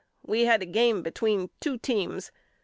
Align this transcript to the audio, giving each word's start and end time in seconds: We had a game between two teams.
We 0.25 0.45
had 0.45 0.63
a 0.63 0.65
game 0.65 1.03
between 1.03 1.51
two 1.59 1.77
teams. 1.77 2.31